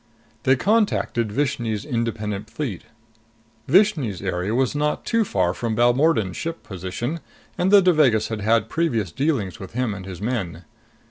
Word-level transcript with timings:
They 0.45 0.55
contacted 0.55 1.29
Vishni's 1.31 1.85
Independent 1.85 2.49
Fleet. 2.49 2.85
Vishni's 3.69 4.19
area 4.19 4.55
was 4.55 4.73
not 4.73 5.05
too 5.05 5.23
far 5.23 5.53
from 5.53 5.75
Balmordan's 5.75 6.37
ship 6.37 6.63
position, 6.63 7.19
and 7.55 7.69
the 7.69 7.83
Devagas 7.83 8.29
had 8.29 8.41
had 8.41 8.67
previous 8.67 9.11
dealings 9.11 9.59
with 9.59 9.73
him 9.73 9.93
and 9.93 10.07
his 10.07 10.19
men. 10.19 10.63